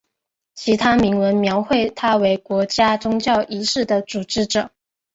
[0.55, 4.71] 其他铭文描绘他为国家宗教仪式的组织者。